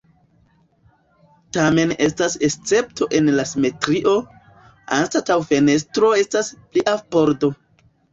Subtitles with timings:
[1.57, 4.13] Tamen estas escepto en la simetrio,
[4.97, 7.51] anstataŭ fenestro estas plia pordo.